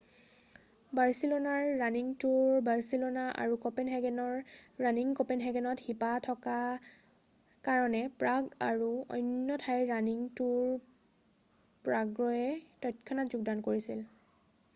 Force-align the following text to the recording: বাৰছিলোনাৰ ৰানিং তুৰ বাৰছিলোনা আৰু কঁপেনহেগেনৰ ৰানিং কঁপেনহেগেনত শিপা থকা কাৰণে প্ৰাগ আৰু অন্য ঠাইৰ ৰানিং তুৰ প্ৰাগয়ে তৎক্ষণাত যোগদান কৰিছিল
বাৰছিলোনাৰ 0.99 1.65
ৰানিং 1.81 2.07
তুৰ 2.23 2.55
বাৰছিলোনা 2.67 3.25
আৰু 3.43 3.57
কঁপেনহেগেনৰ 3.65 4.39
ৰানিং 4.85 5.11
কঁপেনহেগেনত 5.19 5.85
শিপা 5.89 6.09
থকা 6.29 6.55
কাৰণে 7.69 8.01
প্ৰাগ 8.23 8.47
আৰু 8.69 8.89
অন্য 9.19 9.57
ঠাইৰ 9.65 9.85
ৰানিং 9.95 10.23
তুৰ 10.41 10.55
প্ৰাগয়ে 11.89 12.81
তৎক্ষণাত 12.87 13.35
যোগদান 13.37 13.63
কৰিছিল 13.69 14.03